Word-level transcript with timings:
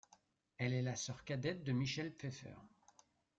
Elle 0.57 0.73
est 0.73 0.81
la 0.81 0.95
sœur 0.95 1.23
cadette 1.23 1.63
de 1.63 1.73
Michelle 1.73 2.11
Pfeiffer. 2.15 2.55